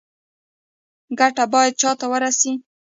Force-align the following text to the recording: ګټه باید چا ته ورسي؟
ګټه 1.19 1.43
باید 1.53 1.73
چا 1.81 1.91
ته 1.99 2.05
ورسي؟ 2.11 2.51